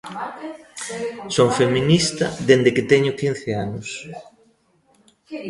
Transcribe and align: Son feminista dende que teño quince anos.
Son 1.35 1.47
feminista 1.59 2.25
dende 2.47 2.69
que 2.75 2.87
teño 2.91 3.17
quince 3.21 3.49
anos. 3.65 3.87